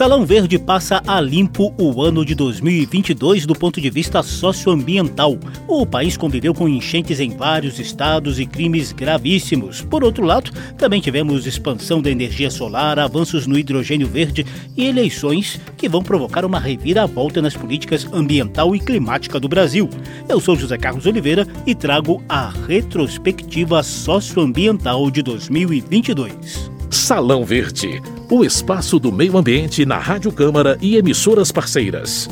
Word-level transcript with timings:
Salão 0.00 0.24
Verde 0.24 0.58
passa 0.58 1.02
a 1.06 1.20
limpo 1.20 1.74
o 1.78 2.02
ano 2.02 2.24
de 2.24 2.34
2022 2.34 3.44
do 3.44 3.54
ponto 3.54 3.82
de 3.82 3.90
vista 3.90 4.22
socioambiental. 4.22 5.38
O 5.68 5.84
país 5.84 6.16
conviveu 6.16 6.54
com 6.54 6.66
enchentes 6.66 7.20
em 7.20 7.36
vários 7.36 7.78
estados 7.78 8.40
e 8.40 8.46
crimes 8.46 8.92
gravíssimos. 8.92 9.82
Por 9.82 10.02
outro 10.02 10.24
lado, 10.24 10.52
também 10.78 11.02
tivemos 11.02 11.46
expansão 11.46 12.00
da 12.00 12.10
energia 12.10 12.50
solar, 12.50 12.98
avanços 12.98 13.46
no 13.46 13.58
hidrogênio 13.58 14.08
verde 14.08 14.46
e 14.74 14.86
eleições 14.86 15.60
que 15.76 15.86
vão 15.86 16.02
provocar 16.02 16.46
uma 16.46 16.58
reviravolta 16.58 17.42
nas 17.42 17.54
políticas 17.54 18.10
ambiental 18.10 18.74
e 18.74 18.80
climática 18.80 19.38
do 19.38 19.50
Brasil. 19.50 19.86
Eu 20.26 20.40
sou 20.40 20.56
José 20.56 20.78
Carlos 20.78 21.04
Oliveira 21.04 21.46
e 21.66 21.74
trago 21.74 22.24
a 22.26 22.48
retrospectiva 22.66 23.82
socioambiental 23.82 25.10
de 25.10 25.20
2022. 25.20 26.79
Salão 26.90 27.44
Verde, 27.44 28.02
o 28.28 28.44
espaço 28.44 28.98
do 28.98 29.12
meio 29.12 29.38
ambiente 29.38 29.86
na 29.86 29.96
Rádio 29.96 30.32
Câmara 30.32 30.76
e 30.82 30.96
emissoras 30.96 31.52
parceiras. 31.52 32.28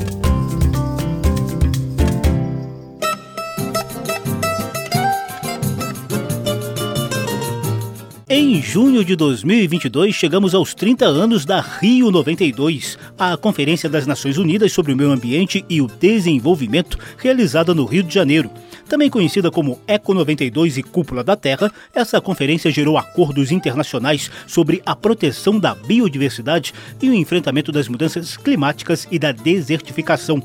Em 8.27 8.61
junho 8.61 9.05
de 9.05 9.15
2022, 9.15 10.13
chegamos 10.13 10.53
aos 10.53 10.73
30 10.73 11.05
anos 11.05 11.45
da 11.45 11.61
Rio 11.61 12.11
92, 12.11 12.97
a 13.17 13.37
Conferência 13.37 13.89
das 13.89 14.05
Nações 14.05 14.37
Unidas 14.37 14.73
sobre 14.73 14.91
o 14.91 14.95
Meio 14.97 15.11
Ambiente 15.11 15.63
e 15.69 15.81
o 15.81 15.87
Desenvolvimento, 15.87 16.99
realizada 17.17 17.73
no 17.73 17.85
Rio 17.85 18.03
de 18.03 18.13
Janeiro. 18.13 18.51
Também 18.89 19.07
conhecida 19.07 19.51
como 19.51 19.79
Eco 19.85 20.15
92 20.15 20.77
e 20.77 20.83
Cúpula 20.83 21.23
da 21.23 21.35
Terra, 21.35 21.71
essa 21.93 22.19
conferência 22.19 22.71
gerou 22.71 22.97
acordos 22.97 23.51
internacionais 23.51 24.31
sobre 24.47 24.81
a 24.83 24.95
proteção 24.95 25.59
da 25.59 25.75
biodiversidade 25.75 26.73
e 26.99 27.07
o 27.07 27.13
enfrentamento 27.13 27.71
das 27.71 27.87
mudanças 27.87 28.35
climáticas 28.35 29.07
e 29.11 29.19
da 29.19 29.31
desertificação. 29.31 30.41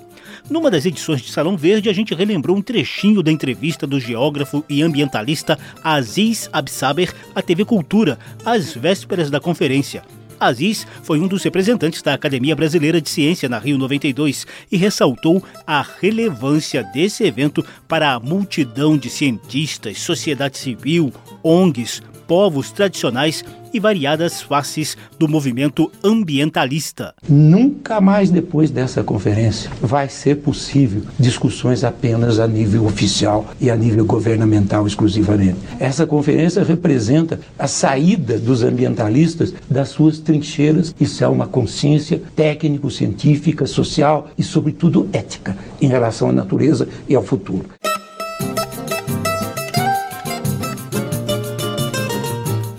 Numa 0.50 0.70
das 0.70 0.84
edições 0.84 1.22
de 1.22 1.32
Salão 1.32 1.56
Verde, 1.56 1.88
a 1.88 1.92
gente 1.94 2.14
relembrou 2.14 2.54
um 2.54 2.62
trechinho 2.62 3.22
da 3.22 3.32
entrevista 3.32 3.86
do 3.86 3.98
geógrafo 3.98 4.62
e 4.68 4.82
ambientalista 4.82 5.58
Aziz 5.82 6.50
Absaber 6.52 7.14
à 7.34 7.40
TV 7.40 7.64
Cultura, 7.64 8.18
às 8.44 8.74
vésperas 8.74 9.30
da 9.30 9.40
conferência. 9.40 10.02
Aziz 10.38 10.86
foi 11.02 11.20
um 11.20 11.28
dos 11.28 11.42
representantes 11.42 12.02
da 12.02 12.14
Academia 12.14 12.56
Brasileira 12.56 13.00
de 13.00 13.08
Ciência 13.08 13.48
na 13.48 13.58
Rio 13.58 13.78
92 13.78 14.46
e 14.70 14.76
ressaltou 14.76 15.42
a 15.66 15.84
relevância 16.00 16.82
desse 16.82 17.24
evento 17.24 17.64
para 17.88 18.12
a 18.12 18.20
multidão 18.20 18.96
de 18.96 19.10
cientistas, 19.10 20.00
sociedade 20.00 20.58
civil, 20.58 21.12
ONGs, 21.42 22.02
povos 22.26 22.70
tradicionais 22.70 23.44
e 23.74 23.80
variadas 23.80 24.40
faces 24.40 24.96
do 25.18 25.28
movimento 25.28 25.90
ambientalista. 26.02 27.12
Nunca 27.28 28.00
mais 28.00 28.30
depois 28.30 28.70
dessa 28.70 29.02
conferência 29.02 29.68
vai 29.82 30.08
ser 30.08 30.36
possível 30.36 31.02
discussões 31.18 31.82
apenas 31.82 32.38
a 32.38 32.46
nível 32.46 32.86
oficial 32.86 33.46
e 33.60 33.68
a 33.70 33.76
nível 33.76 34.04
governamental 34.04 34.86
exclusivamente. 34.86 35.58
Essa 35.80 36.06
conferência 36.06 36.62
representa 36.62 37.40
a 37.58 37.66
saída 37.66 38.38
dos 38.38 38.62
ambientalistas 38.62 39.52
das 39.68 39.88
suas 39.88 40.18
trincheiras. 40.20 40.94
Isso 41.00 41.24
é 41.24 41.28
uma 41.28 41.48
consciência 41.48 42.22
técnico-científica, 42.36 43.66
social 43.66 44.28
e, 44.38 44.42
sobretudo, 44.42 45.08
ética 45.12 45.56
em 45.80 45.88
relação 45.88 46.30
à 46.30 46.32
natureza 46.32 46.88
e 47.08 47.14
ao 47.16 47.24
futuro. 47.24 47.64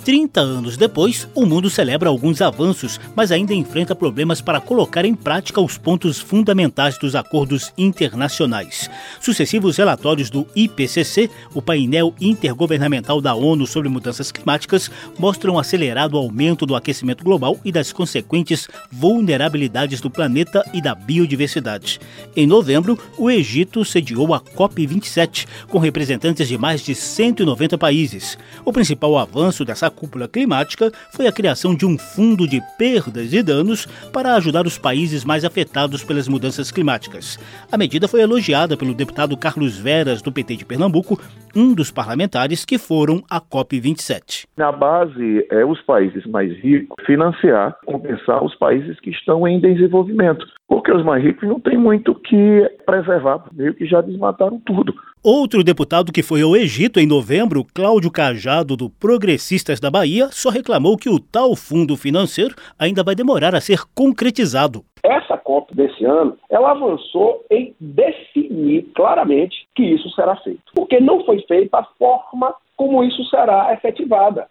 30 0.06 0.40
anos 0.40 0.78
depois, 0.78 1.28
o 1.34 1.48
mundo 1.48 1.68
celebra 1.68 2.10
alguns 2.10 2.40
avanços, 2.40 3.00
mas 3.16 3.32
ainda 3.32 3.56
enfrenta 3.56 3.96
problemas 3.96 4.40
para 4.40 4.62
colocar 4.62 5.04
em 5.04 5.16
prática 5.16 5.60
os 5.60 5.80
pontos 5.80 6.20
fundamentais 6.20 7.00
dos 7.00 7.16
acordos 7.16 7.74
internacionais. 7.76 8.88
Sucessivos 9.20 9.78
relatórios 9.78 10.30
do 10.30 10.46
IPCC, 10.56 11.28
o 11.56 11.62
painel 11.62 12.14
intergovernamental 12.22 13.20
da 13.20 13.34
ONU 13.34 13.66
sobre 13.66 13.90
mudanças 13.90 14.32
climáticas, 14.32 14.92
mostram 15.18 15.58
acelerado 15.58 16.18
aumento 16.18 16.68
do 16.68 16.76
aquecimento 16.76 17.24
global 17.24 17.60
e 17.66 17.72
das 17.72 17.92
consequentes 17.92 18.68
vulnerabilidades 18.92 20.02
do 20.02 20.12
planeta 20.12 20.64
e 20.72 20.84
da 20.84 20.94
biodiversidade. 20.94 22.00
Em 22.36 22.46
novembro, 22.46 22.96
o 23.18 23.32
Egito 23.32 23.84
sediou 23.84 24.36
a 24.36 24.40
COP27, 24.40 25.48
com 25.68 25.80
representantes 25.80 26.48
de 26.48 26.60
mais 26.60 26.86
de 26.86 26.94
190 26.94 27.76
países. 27.76 28.38
O 28.64 28.72
principal 28.72 29.18
avanço 29.18 29.66
dessa 29.66 29.95
cúpula 29.96 30.28
climática 30.28 30.92
foi 31.12 31.26
a 31.26 31.32
criação 31.32 31.74
de 31.74 31.86
um 31.86 31.98
fundo 31.98 32.48
de 32.48 32.62
perdas 32.78 33.34
e 33.34 33.42
danos 33.42 33.86
para 34.12 34.36
ajudar 34.36 34.66
os 34.68 34.78
países 34.78 35.24
mais 35.24 35.46
afetados 35.46 36.04
pelas 36.04 36.28
mudanças 36.28 36.72
climáticas. 36.72 37.40
A 37.72 37.78
medida 37.78 38.08
foi 38.08 38.22
elogiada 38.22 38.78
pelo 38.78 38.94
deputado 38.94 39.38
Carlos 39.38 39.78
Veras, 39.78 40.22
do 40.22 40.32
PT 40.32 40.58
de 40.58 40.66
Pernambuco, 40.66 41.20
um 41.56 41.74
dos 41.74 41.90
parlamentares 41.90 42.66
que 42.66 42.78
foram 42.78 43.24
à 43.30 43.40
COP27. 43.40 44.46
Na 44.58 44.72
base, 44.72 45.48
é 45.50 45.64
os 45.66 45.82
países 45.82 46.26
mais 46.26 46.52
ricos 46.60 47.04
financiar, 47.06 47.78
compensar 47.86 48.44
os 48.44 48.54
países 48.56 49.00
que 49.00 49.10
estão 49.10 49.48
em 49.48 49.60
desenvolvimento, 49.60 50.46
porque 50.68 50.92
os 50.92 51.04
mais 51.04 51.24
ricos 51.24 51.48
não 51.48 51.60
têm 51.60 51.78
muito 51.78 52.12
o 52.12 52.16
que 52.16 52.70
preservar, 52.86 53.46
meio 53.54 53.74
que 53.74 53.86
já 53.86 54.02
desmataram 54.02 54.60
tudo. 54.66 54.94
Outro 55.28 55.64
deputado 55.64 56.12
que 56.12 56.22
foi 56.22 56.44
ao 56.44 56.56
Egito 56.56 57.00
em 57.00 57.08
novembro, 57.08 57.66
Cláudio 57.74 58.12
Cajado, 58.12 58.78
do 58.78 58.92
Progressistas 58.92 59.80
da 59.80 59.90
Bahia, 59.90 60.28
só 60.30 60.52
reclamou 60.52 60.96
que 60.96 61.10
o 61.10 61.20
tal 61.20 61.56
fundo 61.56 61.98
financeiro 61.98 62.54
ainda 62.78 63.04
vai 63.04 63.16
demorar 63.16 63.56
a 63.56 63.60
ser 63.60 63.80
concretizado. 63.96 64.86
Essa 65.04 65.36
COP 65.36 65.76
desse 65.76 66.06
ano, 66.06 66.38
ela 66.48 66.70
avançou 66.70 67.44
em 67.50 67.74
definir 67.80 68.84
claramente 68.94 69.68
que 69.74 69.82
isso 69.82 70.08
será 70.12 70.36
feito, 70.44 70.62
porque 70.76 71.00
não 71.00 71.26
foi 71.26 71.42
feita 71.48 71.80
a 71.80 71.84
forma 71.98 72.54
como 72.78 73.04
isso 73.04 73.24
será 73.26 73.74
efetivada. 73.74 74.46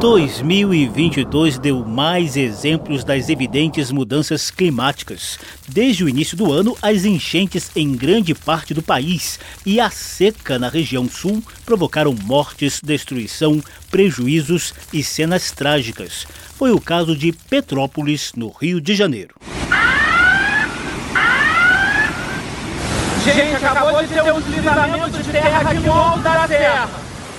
2022 0.00 1.58
deu 1.58 1.82
mais 1.82 2.36
exemplos 2.36 3.02
das 3.02 3.30
evidentes 3.30 3.90
mudanças 3.90 4.50
climáticas. 4.50 5.38
Desde 5.66 6.04
o 6.04 6.08
início 6.08 6.36
do 6.36 6.52
ano, 6.52 6.76
as 6.82 7.04
enchentes 7.04 7.70
em 7.74 7.96
grande 7.96 8.34
parte 8.34 8.74
do 8.74 8.82
país 8.82 9.40
e 9.64 9.80
a 9.80 9.88
seca 9.88 10.58
na 10.58 10.68
região 10.68 11.08
sul 11.08 11.42
provocaram 11.64 12.14
mortes, 12.24 12.80
destruição, 12.82 13.62
prejuízos 13.90 14.74
e 14.92 15.02
cenas 15.02 15.50
trágicas. 15.50 16.26
Foi 16.56 16.72
o 16.72 16.80
caso 16.80 17.16
de 17.16 17.32
Petrópolis, 17.32 18.32
no 18.36 18.50
Rio 18.50 18.80
de 18.80 18.94
Janeiro. 18.94 19.34
Gente, 23.24 23.64
acabou 23.64 24.02
de 24.02 24.08
ter 24.08 24.32
um 24.32 24.40
deslizamento 24.40 25.22
de 25.22 25.32
terra 25.32 25.72
de 25.72 25.86
novo 25.86 26.18
da 26.20 26.46
terra. 26.46 26.90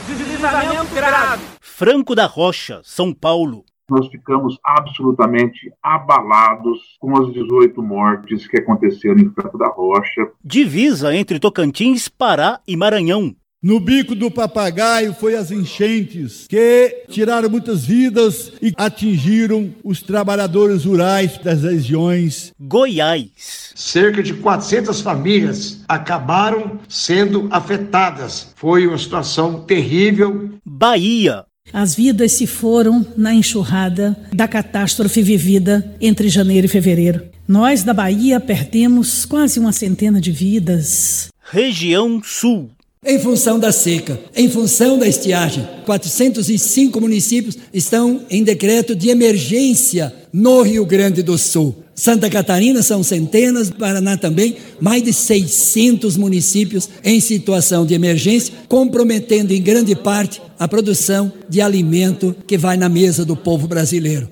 Deslizamento 0.08 0.96
grave. 0.96 1.57
Franco 1.78 2.16
da 2.16 2.26
Rocha, 2.26 2.82
São 2.84 3.14
Paulo. 3.14 3.64
Nós 3.88 4.08
ficamos 4.08 4.58
absolutamente 4.66 5.72
abalados 5.84 6.80
com 7.00 7.16
as 7.22 7.32
18 7.32 7.84
mortes 7.84 8.48
que 8.48 8.58
aconteceram 8.58 9.20
em 9.20 9.30
Franco 9.30 9.60
da 9.60 9.68
Rocha. 9.68 10.28
Divisa 10.44 11.16
entre 11.16 11.40
Tocantins, 11.40 12.10
Pará 12.10 12.60
e 12.68 12.76
Maranhão. 12.76 13.36
No 13.62 13.80
bico 13.80 14.16
do 14.16 14.32
papagaio 14.32 15.14
foi 15.14 15.36
as 15.36 15.52
enchentes 15.52 16.48
que 16.48 17.06
tiraram 17.10 17.48
muitas 17.48 17.86
vidas 17.86 18.54
e 18.60 18.74
atingiram 18.76 19.72
os 19.84 20.02
trabalhadores 20.02 20.84
rurais 20.84 21.38
das 21.38 21.62
regiões. 21.62 22.54
Goiás. 22.60 23.74
Cerca 23.76 24.24
de 24.24 24.34
400 24.34 25.00
famílias 25.00 25.86
acabaram 25.88 26.80
sendo 26.90 27.48
afetadas. 27.52 28.52
Foi 28.56 28.88
uma 28.88 28.98
situação 28.98 29.62
terrível. 29.62 30.50
Bahia. 30.66 31.46
As 31.74 31.96
vidas 31.96 32.32
se 32.34 32.48
foram 32.48 33.06
na 33.16 33.34
enxurrada 33.34 34.18
da 34.34 34.48
catástrofe 34.48 35.22
vivida 35.22 35.96
entre 36.00 36.30
janeiro 36.30 36.66
e 36.66 36.70
fevereiro. 36.70 37.24
Nós 37.48 37.84
da 37.84 37.94
Bahia 37.94 38.40
perdemos 38.40 39.26
quase 39.26 39.60
uma 39.60 39.72
centena 39.72 40.20
de 40.20 40.32
vidas. 40.32 41.30
Região 41.50 42.22
Sul. 42.24 42.70
Em 43.10 43.18
função 43.20 43.58
da 43.58 43.72
seca, 43.72 44.20
em 44.36 44.50
função 44.50 45.00
da 45.00 45.08
estiagem, 45.08 45.66
405 45.86 47.00
municípios 47.00 47.58
estão 47.74 48.20
em 48.30 48.44
decreto 48.44 48.94
de 48.94 49.08
emergência 49.08 50.14
no 50.34 50.62
Rio 50.62 50.86
Grande 50.86 51.24
do 51.24 51.38
Sul. 51.38 51.74
Santa 51.96 52.30
Catarina 52.30 52.84
são 52.84 53.02
centenas, 53.02 53.70
Paraná 53.70 54.18
também, 54.18 54.58
mais 54.82 55.02
de 55.04 55.14
600 55.14 56.18
municípios 56.18 56.90
em 57.02 57.22
situação 57.22 57.86
de 57.86 57.94
emergência, 57.94 58.54
comprometendo 58.68 59.54
em 59.54 59.62
grande 59.62 59.96
parte 59.96 60.42
a 60.60 60.68
produção 60.68 61.32
de 61.48 61.62
alimento 61.62 62.36
que 62.46 62.58
vai 62.58 62.76
na 62.76 62.90
mesa 62.90 63.24
do 63.24 63.38
povo 63.38 63.70
brasileiro. 63.70 64.28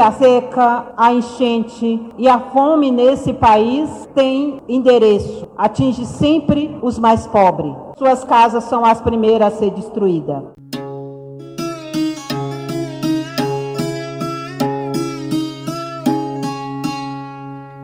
A 0.00 0.12
seca, 0.12 0.86
a 0.96 1.12
enchente 1.12 2.00
e 2.16 2.28
a 2.28 2.38
fome 2.38 2.88
nesse 2.88 3.32
país 3.32 4.08
têm 4.14 4.62
endereço, 4.68 5.48
atinge 5.56 6.06
sempre 6.06 6.78
os 6.80 7.00
mais 7.00 7.26
pobres. 7.26 7.74
Suas 7.98 8.22
casas 8.22 8.62
são 8.64 8.84
as 8.84 9.00
primeiras 9.00 9.54
a 9.54 9.56
ser 9.56 9.70
destruídas. 9.72 10.44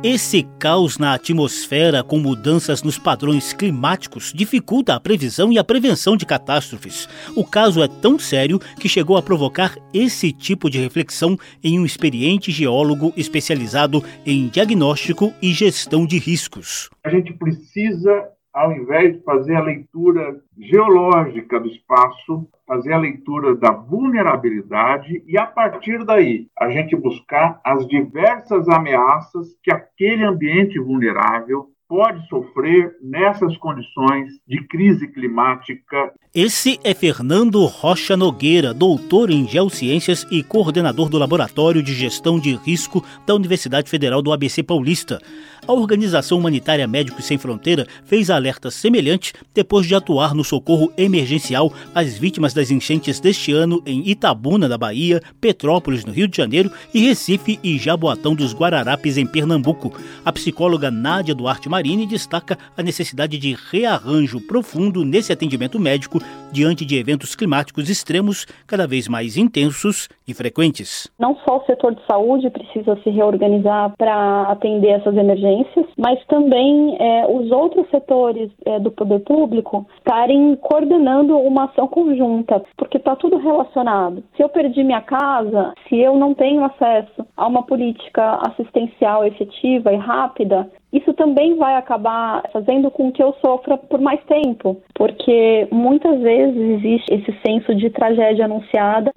Esse 0.05 0.43
caos 0.59 0.99
na 0.99 1.15
atmosfera 1.15 2.03
com 2.05 2.19
mudanças 2.19 2.83
nos 2.83 2.99
padrões 2.99 3.55
climáticos 3.55 4.35
dificulta 4.35 4.95
a 4.95 5.01
previsão 5.01 5.51
e 5.51 5.59
a 5.59 5.65
prevenção 5.65 6.15
de 6.15 6.27
catástrofes. 6.27 7.09
O 7.35 7.43
caso 7.43 7.83
é 7.83 7.89
tão 7.89 8.19
sério 8.19 8.59
que 8.79 8.87
chegou 8.87 9.17
a 9.17 9.23
provocar 9.23 9.75
esse 9.95 10.31
tipo 10.31 10.69
de 10.69 10.79
reflexão 10.79 11.39
em 11.63 11.81
um 11.81 11.87
experiente 11.87 12.53
geólogo 12.53 13.15
especializado 13.17 14.05
em 14.27 14.49
diagnóstico 14.49 15.33
e 15.41 15.55
gestão 15.55 16.05
de 16.05 16.19
riscos. 16.19 16.91
A 17.03 17.09
gente 17.09 17.33
precisa 17.33 18.29
ao 18.55 18.73
invés 18.73 19.15
de 19.17 19.25
fazer 19.25 19.57
a 19.57 19.63
leitura 19.63 20.41
geológica 20.57 21.59
do 21.59 21.67
espaço, 21.67 22.49
fazer 22.67 22.93
a 22.93 22.99
leitura 22.99 23.57
da 23.57 23.73
vulnerabilidade 23.73 25.23
e, 25.27 25.37
a 25.37 25.45
partir 25.45 26.05
daí, 26.05 26.47
a 26.59 26.71
gente 26.71 26.95
buscar 26.95 27.61
as 27.65 27.85
diversas 27.89 28.69
ameaças 28.69 29.49
que 29.63 29.73
aquele 29.73 30.25
ambiente 30.25 30.79
vulnerável 30.79 31.69
pode 31.89 32.27
sofrer 32.29 32.97
nessas 33.03 33.57
condições 33.59 34.31
de 34.47 34.65
crise 34.67 35.09
climática. 35.09 36.13
Esse 36.37 36.81
é 36.83 36.93
Fernando 36.93 37.65
Rocha 37.65 38.17
Nogueira, 38.17 38.75
doutor 38.75 39.31
em 39.31 39.47
Geociências 39.47 40.27
e 40.33 40.43
coordenador 40.43 41.09
do 41.09 41.17
Laboratório 41.17 41.81
de 41.81 41.95
Gestão 41.95 42.41
de 42.41 42.57
Risco 42.57 43.05
da 43.25 43.37
Universidade 43.37 43.89
Federal 43.89 44.21
do 44.21 44.33
ABC 44.33 44.61
Paulista. 44.61 45.23
A 45.65 45.73
Organização 45.73 46.39
Humanitária 46.39 46.89
Médicos 46.89 47.25
Sem 47.25 47.39
Fronteira 47.39 47.87
fez 48.05 48.31
alerta 48.31 48.69
semelhante 48.69 49.33
depois 49.55 49.87
de 49.87 49.95
atuar 49.95 50.35
no 50.35 50.43
socorro 50.43 50.93
emergencial 50.99 51.73
às 51.95 52.19
vítimas 52.19 52.53
das 52.53 52.69
enchentes 52.69 53.21
deste 53.21 53.53
ano 53.53 53.81
em 53.87 54.07
Itabuna, 54.11 54.69
na 54.69 54.77
Bahia, 54.77 55.23
Petrópolis, 55.41 56.05
no 56.05 56.13
Rio 56.13 56.27
de 56.27 56.37
Janeiro, 56.37 56.71
e 56.93 57.07
Recife 57.07 57.61
e 57.63 57.79
Jaboatão 57.79 58.35
dos 58.35 58.53
Guararapes, 58.53 59.17
em 59.17 59.25
Pernambuco. 59.25 59.97
A 60.25 60.33
psicóloga 60.33 60.91
Nádia 60.91 61.35
Duarte 61.35 61.69
Marini 61.69 62.09
destaca 62.09 62.59
a 62.77 62.83
necessidade 62.83 63.39
de 63.39 63.57
rearranjo 63.71 64.41
profundo 64.41 65.05
nesse 65.05 65.33
atendimento 65.33 65.79
médico 65.79 66.24
diante 66.55 66.85
de 66.85 66.97
eventos 66.97 67.35
climáticos 67.35 67.91
extremos 67.91 68.47
cada 68.67 68.87
vez 68.87 69.09
mais 69.09 69.37
intensos 69.37 70.09
e 70.27 70.33
frequentes. 70.33 71.11
Não 71.19 71.37
só 71.45 71.59
o 71.59 71.65
setor 71.67 71.97
de 71.97 72.07
saúde 72.07 72.49
precisa 72.49 72.97
se 73.03 73.11
reorganizar 73.11 73.93
para 73.99 74.43
atender 74.43 74.91
essas 74.91 75.17
emergências, 75.17 75.87
mas 75.99 76.25
também 76.27 76.97
é, 77.01 77.27
os 77.27 77.51
outros 77.51 77.89
setores 77.91 78.51
é, 78.65 78.79
do 78.79 78.93
poder 78.93 79.21
público 79.21 79.85
estarem 79.99 80.57
coordenando 80.57 81.37
uma 81.37 81.65
ação 81.65 81.89
conjunta, 81.89 82.63
porque 82.77 82.99
está 82.99 83.17
tudo 83.17 83.37
relacionado. 83.39 84.23
Se 84.37 84.43
eu 84.43 84.49
perdi 84.49 84.85
minha 84.85 85.01
casa, 85.01 85.75
se 85.89 85.99
eu 85.99 86.17
não 86.17 86.35
tenho 86.35 86.65
acesso 86.65 87.27
a 87.37 87.47
uma 87.49 87.65
política 87.65 88.39
assistencial 88.47 89.25
efetiva 89.27 89.93
e 89.93 89.97
rápida, 89.97 90.71
isso 90.95 91.13
também 91.13 91.57
vai 91.57 91.75
acabar 91.75 92.49
fazendo 92.53 92.89
com 92.89 93.11
que 93.11 93.21
eu 93.21 93.35
sofra 93.45 93.77
por 93.77 94.01
mais 94.01 94.21
tempo, 94.27 94.81
porque 94.95 95.67
muitas 95.73 96.21
vezes 96.21 96.57
existe 96.57 97.13
esse 97.13 97.37
senso 97.45 97.75
de 97.75 97.91
tragédia 97.91 98.45
anunciada. 98.45 99.11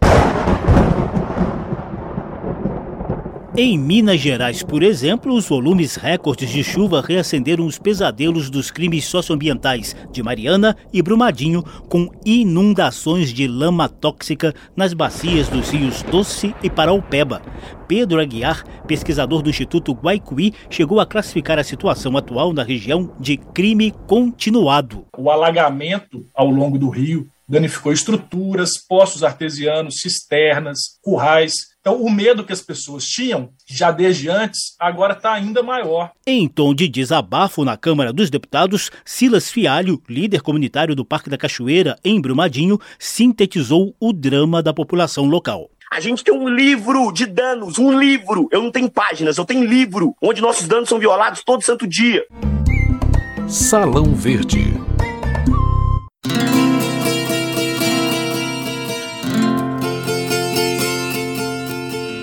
Em 3.59 3.75
Minas 3.75 4.19
Gerais, 4.19 4.61
por 4.61 4.83
exemplo, 4.83 5.33
os 5.33 5.49
volumes 5.49 5.95
recordes 5.95 6.47
de 6.51 6.63
chuva 6.63 7.01
reacenderam 7.01 7.65
os 7.65 7.79
pesadelos 7.79 8.51
dos 8.51 8.69
crimes 8.69 9.05
socioambientais 9.05 9.95
de 10.11 10.21
Mariana 10.21 10.77
e 10.93 11.01
Brumadinho, 11.01 11.63
com 11.89 12.07
inundações 12.23 13.33
de 13.33 13.47
lama 13.47 13.89
tóxica 13.89 14.53
nas 14.75 14.93
bacias 14.93 15.49
dos 15.49 15.71
rios 15.71 16.03
Doce 16.03 16.53
e 16.61 16.69
Paraupeba. 16.69 17.41
Pedro 17.87 18.21
Aguiar, 18.21 18.63
pesquisador 18.85 19.41
do 19.41 19.49
Instituto 19.49 19.91
Guaicuí, 19.91 20.53
chegou 20.69 20.99
a 20.99 21.05
classificar 21.07 21.57
a 21.57 21.63
situação 21.63 22.15
atual 22.15 22.53
na 22.53 22.61
região 22.61 23.11
de 23.19 23.37
crime 23.37 23.91
continuado. 24.05 25.03
O 25.17 25.31
alagamento 25.31 26.27
ao 26.35 26.47
longo 26.47 26.77
do 26.77 26.89
rio 26.89 27.27
danificou 27.47 27.91
estruturas, 27.91 28.77
poços 28.77 29.23
artesianos, 29.23 30.01
cisternas, 30.01 30.97
currais, 31.01 31.67
então, 31.87 32.01
o 32.01 32.11
medo 32.11 32.43
que 32.43 32.51
as 32.51 32.59
pessoas 32.59 33.05
tinham, 33.05 33.49
já 33.65 33.91
desde 33.91 34.29
antes, 34.29 34.75
agora 34.77 35.13
está 35.13 35.31
ainda 35.31 35.63
maior. 35.63 36.11
Em 36.25 36.45
tom 36.45 36.75
de 36.75 36.85
desabafo 36.85 37.63
na 37.63 37.77
Câmara 37.77 38.11
dos 38.11 38.29
Deputados, 38.29 38.91
Silas 39.05 39.49
Fialho, 39.49 40.03
líder 40.09 40.41
comunitário 40.41 40.93
do 40.93 41.05
Parque 41.05 41.29
da 41.29 41.37
Cachoeira, 41.37 41.95
em 42.03 42.19
Brumadinho, 42.19 42.77
sintetizou 42.99 43.95
o 44.01 44.11
drama 44.11 44.61
da 44.61 44.73
população 44.73 45.27
local. 45.27 45.69
A 45.89 46.01
gente 46.01 46.25
tem 46.25 46.33
um 46.33 46.49
livro 46.49 47.09
de 47.13 47.25
danos, 47.25 47.79
um 47.79 47.97
livro. 47.97 48.49
Eu 48.51 48.61
não 48.61 48.69
tenho 48.69 48.91
páginas, 48.91 49.37
eu 49.37 49.45
tenho 49.45 49.63
livro, 49.63 50.13
onde 50.21 50.41
nossos 50.41 50.67
danos 50.67 50.89
são 50.89 50.99
violados 50.99 51.41
todo 51.41 51.63
santo 51.63 51.87
dia. 51.87 52.25
Salão 53.47 54.13
Verde. 54.13 54.73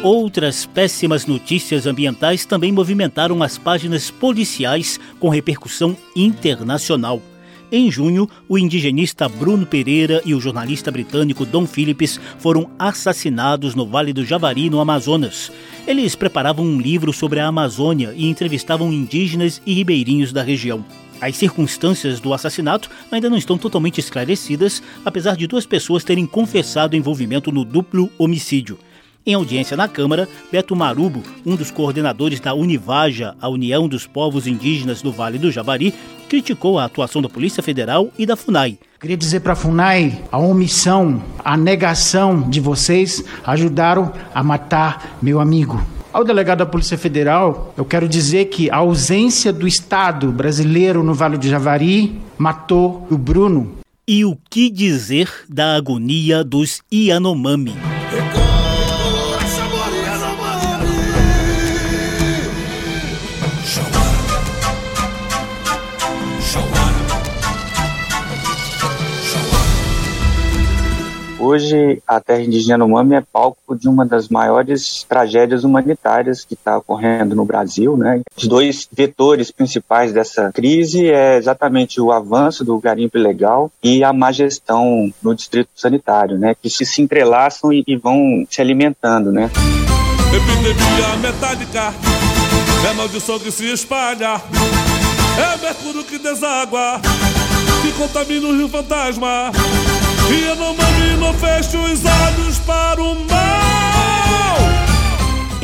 Outras 0.04 0.66
péssimas 0.66 1.24
notícias 1.24 1.86
ambientais 1.86 2.44
também 2.44 2.70
movimentaram 2.70 3.42
as 3.42 3.56
páginas 3.56 4.10
policiais 4.10 5.00
com 5.18 5.30
repercussão 5.30 5.96
internacional. 6.14 7.22
Em 7.72 7.90
junho, 7.90 8.28
o 8.46 8.58
indigenista 8.58 9.26
Bruno 9.30 9.64
Pereira 9.64 10.20
e 10.22 10.34
o 10.34 10.40
jornalista 10.42 10.90
britânico 10.90 11.46
Don 11.46 11.66
Phillips 11.66 12.20
foram 12.38 12.70
assassinados 12.78 13.74
no 13.74 13.86
Vale 13.86 14.12
do 14.12 14.26
Javari, 14.26 14.68
no 14.68 14.78
Amazonas. 14.78 15.50
Eles 15.86 16.14
preparavam 16.14 16.66
um 16.66 16.78
livro 16.78 17.10
sobre 17.10 17.40
a 17.40 17.46
Amazônia 17.46 18.12
e 18.14 18.28
entrevistavam 18.28 18.92
indígenas 18.92 19.62
e 19.64 19.72
ribeirinhos 19.72 20.34
da 20.34 20.42
região. 20.42 20.84
As 21.18 21.34
circunstâncias 21.34 22.20
do 22.20 22.34
assassinato 22.34 22.90
ainda 23.10 23.30
não 23.30 23.38
estão 23.38 23.56
totalmente 23.56 24.00
esclarecidas, 24.00 24.82
apesar 25.02 25.34
de 25.34 25.46
duas 25.46 25.64
pessoas 25.64 26.04
terem 26.04 26.26
confessado 26.26 26.94
envolvimento 26.94 27.50
no 27.50 27.64
duplo 27.64 28.10
homicídio. 28.18 28.78
Em 29.26 29.32
audiência 29.32 29.74
na 29.74 29.88
Câmara, 29.88 30.28
Beto 30.52 30.76
Marubo, 30.76 31.22
um 31.46 31.56
dos 31.56 31.70
coordenadores 31.70 32.40
da 32.40 32.52
Univaja, 32.52 33.34
a 33.40 33.48
União 33.48 33.88
dos 33.88 34.06
Povos 34.06 34.46
Indígenas 34.46 35.00
do 35.00 35.10
Vale 35.10 35.38
do 35.38 35.50
Javari, 35.50 35.94
criticou 36.28 36.78
a 36.78 36.84
atuação 36.84 37.22
da 37.22 37.28
Polícia 37.28 37.62
Federal 37.62 38.10
e 38.18 38.26
da 38.26 38.36
FUNAI. 38.36 38.78
Queria 39.00 39.16
dizer 39.16 39.40
para 39.40 39.54
a 39.54 39.56
FUNAI, 39.56 40.22
a 40.30 40.38
omissão, 40.38 41.22
a 41.42 41.56
negação 41.56 42.50
de 42.50 42.60
vocês 42.60 43.24
ajudaram 43.46 44.12
a 44.34 44.42
matar 44.42 45.16
meu 45.22 45.40
amigo. 45.40 45.82
Ao 46.12 46.22
delegado 46.22 46.58
da 46.58 46.66
Polícia 46.66 46.98
Federal, 46.98 47.72
eu 47.78 47.84
quero 47.86 48.06
dizer 48.06 48.46
que 48.46 48.70
a 48.70 48.76
ausência 48.76 49.54
do 49.54 49.66
Estado 49.66 50.30
brasileiro 50.32 51.02
no 51.02 51.14
Vale 51.14 51.38
do 51.38 51.48
Javari 51.48 52.20
matou 52.36 53.06
o 53.10 53.16
Bruno. 53.16 53.72
E 54.06 54.22
o 54.22 54.36
que 54.50 54.68
dizer 54.68 55.30
da 55.48 55.76
agonia 55.76 56.44
dos 56.44 56.82
Yanomami? 56.92 57.93
Hoje, 71.44 72.02
a 72.08 72.22
terra 72.22 72.40
indígena 72.40 72.72
Yanomami 72.72 73.16
é 73.16 73.20
palco 73.20 73.76
de 73.76 73.86
uma 73.86 74.06
das 74.06 74.30
maiores 74.30 75.04
tragédias 75.06 75.62
humanitárias 75.62 76.42
que 76.42 76.54
está 76.54 76.78
ocorrendo 76.78 77.36
no 77.36 77.44
Brasil. 77.44 77.98
Né? 77.98 78.22
Os 78.34 78.46
dois 78.46 78.88
vetores 78.90 79.50
principais 79.50 80.10
dessa 80.10 80.50
crise 80.54 81.10
é 81.10 81.36
exatamente 81.36 82.00
o 82.00 82.10
avanço 82.10 82.64
do 82.64 82.80
garimpo 82.80 83.18
ilegal 83.18 83.70
e 83.82 84.02
a 84.02 84.10
má 84.10 84.32
gestão 84.32 85.12
no 85.22 85.34
distrito 85.34 85.68
sanitário, 85.76 86.38
né? 86.38 86.54
que 86.54 86.70
se, 86.70 86.86
se 86.86 87.02
entrelaçam 87.02 87.70
e, 87.70 87.84
e 87.86 87.94
vão 87.94 88.46
se 88.48 88.62
alimentando. 88.62 89.30
Né? 89.30 89.50
Epidemia 90.34 91.16
metálica 91.20 91.92
é 92.88 92.92
maldição 92.94 93.38
que 93.38 93.50
se 93.52 93.70
espalha, 93.70 94.40
é 95.38 95.62
mercúrio 95.62 96.04
que 96.04 96.18
deságua, 96.18 97.02
que 97.82 97.92
contamina 97.92 98.48
o 98.48 98.56
rio 98.56 98.68
fantasma. 98.70 99.52
E 100.30 100.56
não 100.56 100.74
mame, 100.76 101.16
não 101.18 101.34
feche 101.34 101.76
os 101.76 102.02
olhos 102.04 102.58
para 102.60 103.02
o 103.02 103.14
mal. 103.26 103.44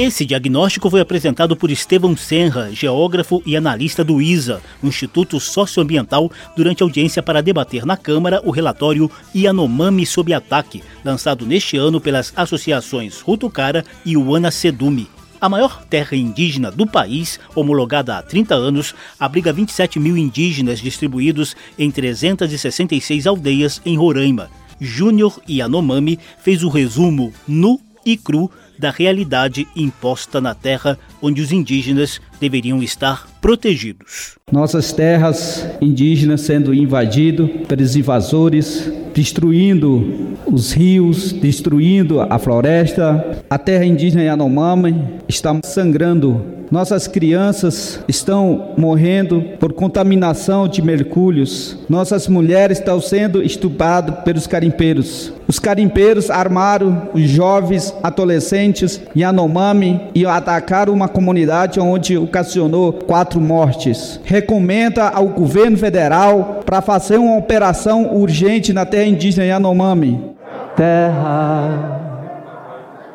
Esse 0.00 0.24
diagnóstico 0.24 0.88
foi 0.88 1.00
apresentado 1.00 1.54
por 1.54 1.70
Estevão 1.70 2.16
Senra, 2.16 2.70
geógrafo 2.72 3.42
e 3.44 3.54
analista 3.54 4.02
do 4.02 4.22
ISA, 4.22 4.62
Instituto 4.82 5.38
Socioambiental, 5.38 6.32
durante 6.56 6.82
audiência 6.82 7.22
para 7.22 7.42
debater 7.42 7.84
na 7.84 7.98
Câmara 7.98 8.40
o 8.42 8.50
relatório 8.50 9.10
Yanomami 9.36 10.06
sob 10.06 10.32
ataque, 10.32 10.82
lançado 11.04 11.44
neste 11.44 11.76
ano 11.76 12.00
pelas 12.00 12.32
associações 12.34 13.20
Rutucara 13.20 13.84
e 14.04 14.16
Uana 14.16 14.50
Sedume. 14.50 15.19
A 15.40 15.48
maior 15.48 15.84
terra 15.88 16.14
indígena 16.14 16.70
do 16.70 16.86
país, 16.86 17.40
homologada 17.54 18.18
há 18.18 18.22
30 18.22 18.54
anos, 18.54 18.94
abriga 19.18 19.52
27 19.52 19.98
mil 19.98 20.18
indígenas 20.18 20.80
distribuídos 20.80 21.56
em 21.78 21.90
366 21.90 23.26
aldeias 23.26 23.80
em 23.86 23.96
Roraima. 23.96 24.50
Júnior 24.78 25.40
Yanomami 25.48 26.18
fez 26.42 26.62
o 26.62 26.68
resumo 26.68 27.32
nu 27.48 27.80
e 28.04 28.18
cru 28.18 28.50
da 28.78 28.90
realidade 28.90 29.66
imposta 29.76 30.40
na 30.40 30.54
terra 30.54 30.98
onde 31.20 31.42
os 31.42 31.52
indígenas 31.52 32.20
deveriam 32.40 32.82
estar 32.82 33.26
protegidos. 33.40 34.36
Nossas 34.50 34.92
terras 34.92 35.66
indígenas 35.80 36.40
sendo 36.42 36.72
invadidas 36.74 37.48
pelos 37.68 37.94
invasores, 37.94 38.90
destruindo 39.20 40.38
os 40.46 40.72
rios, 40.72 41.30
destruindo 41.30 42.22
a 42.22 42.38
floresta. 42.38 43.42
A 43.50 43.58
terra 43.58 43.84
indígena 43.84 44.24
Yanomami 44.24 44.96
está 45.28 45.60
sangrando 45.62 46.42
nossas 46.70 47.08
crianças 47.08 47.98
estão 48.06 48.74
morrendo 48.76 49.42
por 49.58 49.72
contaminação 49.72 50.68
de 50.68 50.80
mercúrios. 50.80 51.76
Nossas 51.88 52.28
mulheres 52.28 52.78
estão 52.78 53.00
sendo 53.00 53.42
estupradas 53.42 54.20
pelos 54.24 54.46
carimpeiros. 54.46 55.32
Os 55.48 55.58
carimpeiros 55.58 56.30
armaram 56.30 57.08
os 57.12 57.22
jovens 57.22 57.92
adolescentes 58.02 59.00
Yanomami 59.16 60.00
e 60.14 60.24
atacaram 60.24 60.92
uma 60.92 61.08
comunidade 61.08 61.80
onde 61.80 62.16
ocasionou 62.16 62.92
quatro 62.92 63.40
mortes. 63.40 64.20
Recomenda 64.24 65.08
ao 65.08 65.26
governo 65.26 65.76
federal 65.76 66.60
para 66.64 66.80
fazer 66.80 67.18
uma 67.18 67.36
operação 67.36 68.14
urgente 68.14 68.72
na 68.72 68.86
terra 68.86 69.06
indígena 69.06 69.44
Yanomami. 69.46 70.30
Terra, 70.76 72.00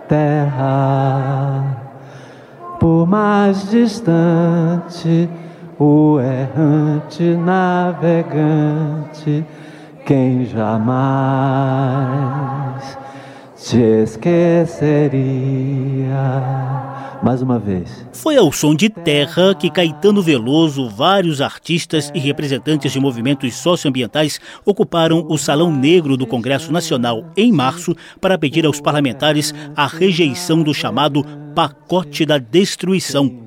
terra 0.09 1.84
por 2.79 3.05
mais 3.07 3.69
distante, 3.69 5.29
o 5.79 6.19
errante 6.19 7.23
navegante, 7.35 7.95
quem 10.05 10.45
jamais 10.45 11.45
te 13.65 13.77
esqueceria. 14.03 15.15
Mais 17.23 17.41
uma 17.41 17.57
vez. 17.57 18.05
Foi 18.13 18.37
ao 18.37 18.51
som 18.51 18.75
de 18.75 18.89
terra 18.89 19.55
que 19.55 19.71
Caetano 19.71 20.21
Veloso, 20.21 20.87
vários 20.87 21.41
artistas 21.41 22.11
e 22.13 22.19
representantes 22.19 22.91
de 22.91 22.99
movimentos 22.99 23.55
socioambientais 23.55 24.39
ocuparam 24.63 25.25
o 25.27 25.35
Salão 25.37 25.75
Negro 25.75 26.15
do 26.15 26.27
Congresso 26.27 26.71
Nacional 26.71 27.25
em 27.35 27.51
março 27.51 27.95
para 28.21 28.37
pedir 28.37 28.67
aos 28.67 28.79
parlamentares 28.79 29.51
a 29.75 29.87
rejeição 29.87 30.61
do 30.61 30.73
chamado 30.73 31.25
pacote 31.55 32.23
da 32.23 32.37
destruição. 32.37 33.45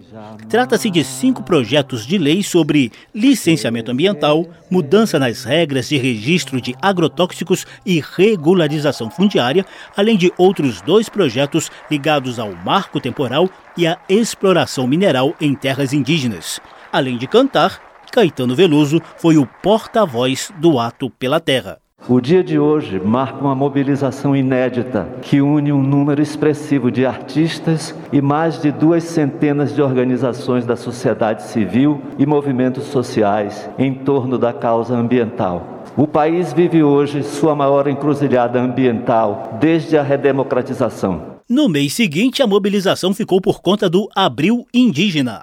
Trata-se 0.49 0.91
de 0.91 1.05
cinco 1.05 1.43
projetos 1.43 2.07
de 2.07 2.17
lei 2.17 2.43
sobre 2.43 2.91
licenciamento 3.15 3.91
ambiental, 3.91 4.47
mudança 4.71 5.19
nas 5.19 5.45
regras 5.45 5.89
de 5.89 5.99
registro 5.99 6.61
de 6.61 6.75
agrotóxicos 6.81 7.67
e 7.85 8.03
regularização 8.17 9.11
fundiária, 9.11 9.65
além 9.97 10.17
de 10.17 10.33
outros 10.39 10.81
dois 10.81 11.09
projetos 11.09 11.71
ligados 11.91 12.39
ao 12.39 12.53
marco 12.53 13.01
temporal 13.01 13.49
e 13.77 13.87
à 13.87 13.99
exploração 14.09 14.87
mineral 14.87 15.35
em 15.41 15.55
terras 15.55 15.93
indígenas. 15.93 16.61
Além 16.93 17.19
de 17.19 17.27
cantar, 17.27 17.81
Caetano 18.11 18.55
Veloso 18.55 19.01
foi 19.19 19.37
o 19.37 19.47
porta-voz 19.47 20.51
do 20.59 20.79
Ato 20.79 21.11
pela 21.11 21.41
Terra. 21.41 21.79
O 22.11 22.23
dia 22.23 22.43
de 22.43 22.59
hoje 22.59 22.99
marca 22.99 23.39
uma 23.39 23.55
mobilização 23.55 24.35
inédita 24.35 25.07
que 25.21 25.43
une 25.43 25.71
um 25.71 25.83
número 25.83 26.23
expressivo 26.23 26.91
de 26.91 27.05
artistas 27.05 27.95
e 28.11 28.23
mais 28.23 28.63
de 28.63 28.73
duas 28.73 29.05
centenas 29.05 29.75
de 29.75 29.83
organizações 29.83 30.65
da 30.65 30.75
sociedade 30.75 31.43
civil 31.43 32.01
e 32.19 32.25
movimentos 32.25 32.85
sociais 32.85 33.69
em 33.79 33.93
torno 33.93 34.39
da 34.39 34.55
causa 34.55 34.97
ambiental. 34.97 35.85
O 35.99 36.07
país 36.07 36.51
vive 36.51 36.83
hoje 36.83 37.23
sua 37.23 37.55
maior 37.55 37.87
encruzilhada 37.87 38.59
ambiental 38.59 39.59
desde 39.61 39.99
a 39.99 40.03
redemocratização. 40.03 41.37
No 41.47 41.69
mês 41.69 41.93
seguinte, 41.93 42.43
a 42.43 42.47
mobilização 42.47 43.13
ficou 43.13 43.39
por 43.39 43.61
conta 43.61 43.87
do 43.87 44.09
Abril 44.17 44.67
Indígena. 44.73 45.43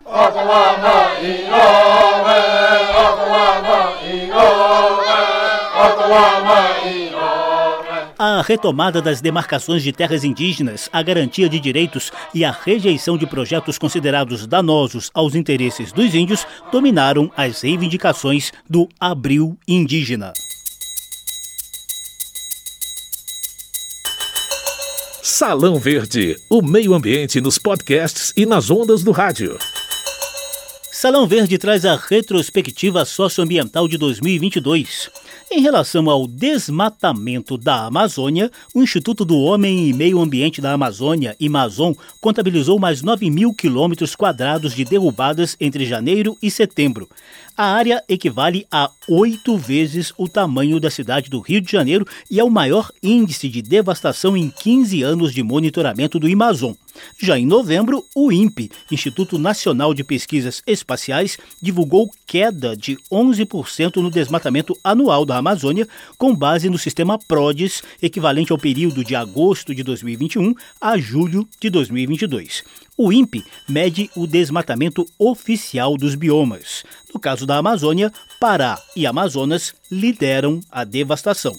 A 8.27 8.41
retomada 8.41 9.03
das 9.03 9.21
demarcações 9.21 9.83
de 9.83 9.91
terras 9.91 10.23
indígenas, 10.23 10.89
a 10.91 11.03
garantia 11.03 11.47
de 11.47 11.59
direitos 11.59 12.11
e 12.33 12.43
a 12.43 12.49
rejeição 12.49 13.19
de 13.19 13.27
projetos 13.27 13.77
considerados 13.77 14.47
danosos 14.47 15.11
aos 15.13 15.35
interesses 15.35 15.91
dos 15.91 16.15
índios 16.15 16.43
dominaram 16.71 17.31
as 17.37 17.61
reivindicações 17.61 18.51
do 18.67 18.89
Abril 18.99 19.55
Indígena. 19.67 20.33
Salão 25.21 25.77
Verde, 25.77 26.35
o 26.49 26.63
meio 26.63 26.95
ambiente 26.95 27.39
nos 27.39 27.59
podcasts 27.59 28.33
e 28.35 28.43
nas 28.43 28.71
ondas 28.71 29.03
do 29.03 29.11
rádio. 29.11 29.59
Salão 30.91 31.27
Verde 31.27 31.59
traz 31.59 31.85
a 31.85 31.95
retrospectiva 31.95 33.05
socioambiental 33.05 33.87
de 33.87 33.99
2022. 33.99 35.11
Em 35.51 35.61
relação 35.61 36.09
ao 36.09 36.25
desmatamento 36.25 37.55
da 37.55 37.85
Amazônia, 37.85 38.51
o 38.73 38.81
Instituto 38.81 39.23
do 39.23 39.37
Homem 39.37 39.87
e 39.87 39.93
Meio 39.93 40.19
Ambiente 40.19 40.59
da 40.59 40.73
Amazônia, 40.73 41.37
Amazon, 41.39 41.93
contabilizou 42.19 42.79
mais 42.79 43.03
9 43.03 43.29
mil 43.29 43.53
quilômetros 43.53 44.15
quadrados 44.15 44.73
de 44.73 44.83
derrubadas 44.83 45.55
entre 45.61 45.85
janeiro 45.85 46.35
e 46.41 46.49
setembro. 46.49 47.07
A 47.55 47.65
área 47.65 48.03
equivale 48.09 48.65
a 48.71 48.89
oito 49.07 49.55
vezes 49.55 50.11
o 50.17 50.27
tamanho 50.27 50.79
da 50.79 50.89
cidade 50.89 51.29
do 51.29 51.39
Rio 51.39 51.61
de 51.61 51.71
Janeiro 51.71 52.07
e 52.29 52.39
é 52.39 52.43
o 52.43 52.49
maior 52.49 52.91
índice 53.01 53.47
de 53.47 53.61
devastação 53.61 54.35
em 54.35 54.49
15 54.49 55.03
anos 55.03 55.31
de 55.31 55.43
monitoramento 55.43 56.19
do 56.19 56.27
Amazon. 56.27 56.73
Já 57.17 57.37
em 57.37 57.45
novembro, 57.45 58.05
o 58.15 58.31
INPE, 58.31 58.71
Instituto 58.91 59.37
Nacional 59.37 59.93
de 59.93 60.03
Pesquisas 60.03 60.61
Espaciais, 60.65 61.37
divulgou 61.61 62.09
queda 62.25 62.75
de 62.75 62.97
11% 63.11 63.97
no 63.97 64.11
desmatamento 64.11 64.77
anual 64.83 65.25
da 65.25 65.37
Amazônia, 65.37 65.87
com 66.17 66.35
base 66.35 66.69
no 66.69 66.77
sistema 66.77 67.17
PRODES, 67.17 67.83
equivalente 68.01 68.51
ao 68.51 68.57
período 68.57 69.03
de 69.03 69.15
agosto 69.15 69.73
de 69.73 69.83
2021 69.83 70.53
a 70.79 70.97
julho 70.97 71.47
de 71.59 71.69
2022. 71.69 72.63
O 72.97 73.11
INPE 73.11 73.43
mede 73.67 74.09
o 74.15 74.25
desmatamento 74.25 75.05
oficial 75.19 75.97
dos 75.97 76.15
biomas. 76.15 76.83
No 77.13 77.19
caso 77.19 77.45
da 77.45 77.57
Amazônia, 77.57 78.11
Pará 78.39 78.79
e 78.95 79.05
Amazonas 79.05 79.73
lideram 79.91 80.61
a 80.71 80.83
devastação. 80.83 81.53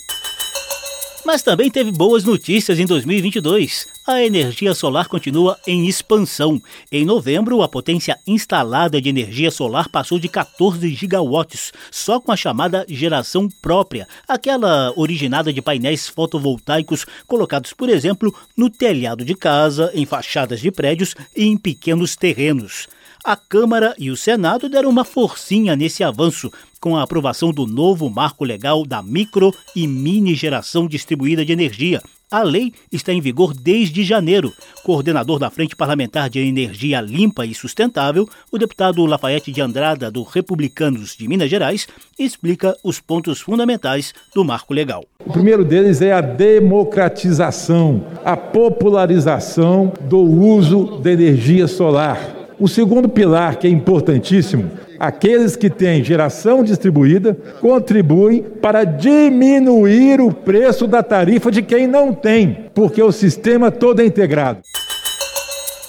Mas 1.26 1.42
também 1.42 1.68
teve 1.68 1.90
boas 1.90 2.23
notícias 2.23 2.78
em 2.78 2.87
2022. 2.87 3.88
A 4.06 4.23
energia 4.23 4.73
solar 4.73 5.09
continua 5.09 5.59
em 5.66 5.88
expansão. 5.88 6.62
Em 6.90 7.04
novembro, 7.04 7.62
a 7.62 7.68
potência 7.68 8.16
instalada 8.25 9.02
de 9.02 9.09
energia 9.09 9.50
solar 9.50 9.88
passou 9.88 10.21
de 10.21 10.28
14 10.28 10.88
gigawatts, 10.95 11.73
só 11.90 12.21
com 12.21 12.30
a 12.30 12.37
chamada 12.37 12.87
geração 12.88 13.49
própria, 13.61 14.06
aquela 14.28 14.92
originada 14.95 15.52
de 15.52 15.61
painéis 15.61 16.06
fotovoltaicos 16.06 17.04
colocados, 17.26 17.73
por 17.73 17.88
exemplo, 17.88 18.33
no 18.56 18.71
telhado 18.71 19.25
de 19.25 19.35
casa, 19.35 19.90
em 19.95 20.06
fachadas 20.06 20.61
de 20.61 20.71
prédios 20.71 21.16
e 21.35 21.45
em 21.45 21.56
pequenos 21.56 22.14
terrenos 22.14 22.87
a 23.26 23.35
Câmara 23.35 23.92
e 23.99 24.09
o 24.09 24.16
Senado 24.16 24.68
deram 24.68 24.88
uma 24.88 25.04
forcinha 25.04 25.75
nesse 25.75 26.04
avanço, 26.04 26.52
com 26.86 26.96
a 26.96 27.02
aprovação 27.02 27.50
do 27.50 27.66
novo 27.66 28.08
marco 28.08 28.44
legal 28.44 28.86
da 28.86 29.02
micro 29.02 29.52
e 29.74 29.88
mini 29.88 30.36
geração 30.36 30.86
distribuída 30.86 31.44
de 31.44 31.52
energia. 31.52 32.00
A 32.30 32.44
lei 32.44 32.72
está 32.92 33.12
em 33.12 33.20
vigor 33.20 33.52
desde 33.52 34.04
janeiro. 34.04 34.52
Coordenador 34.84 35.40
da 35.40 35.50
Frente 35.50 35.74
Parlamentar 35.74 36.30
de 36.30 36.38
Energia 36.38 37.00
Limpa 37.00 37.44
e 37.44 37.52
Sustentável, 37.52 38.28
o 38.52 38.58
deputado 38.58 39.04
Lafayette 39.04 39.50
de 39.50 39.60
Andrada, 39.60 40.12
do 40.12 40.22
Republicanos 40.22 41.16
de 41.16 41.26
Minas 41.26 41.50
Gerais, 41.50 41.88
explica 42.16 42.76
os 42.84 43.00
pontos 43.00 43.40
fundamentais 43.40 44.14
do 44.32 44.44
marco 44.44 44.72
legal. 44.72 45.04
O 45.24 45.32
primeiro 45.32 45.64
deles 45.64 46.00
é 46.00 46.12
a 46.12 46.20
democratização, 46.20 48.06
a 48.24 48.36
popularização 48.36 49.92
do 50.02 50.20
uso 50.20 51.00
da 51.00 51.10
energia 51.10 51.66
solar 51.66 52.46
o 52.58 52.68
segundo 52.68 53.08
pilar, 53.08 53.56
que 53.58 53.66
é 53.66 53.70
importantíssimo, 53.70 54.70
aqueles 54.98 55.56
que 55.56 55.70
têm 55.70 56.04
geração 56.04 56.62
distribuída 56.62 57.34
contribuem 57.60 58.42
para 58.42 58.84
diminuir 58.84 60.20
o 60.20 60.32
preço 60.32 60.86
da 60.86 61.02
tarifa 61.02 61.50
de 61.50 61.62
quem 61.62 61.86
não 61.86 62.12
tem, 62.12 62.68
porque 62.74 63.02
o 63.02 63.12
sistema 63.12 63.70
todo 63.70 64.00
é 64.00 64.06
integrado. 64.06 64.60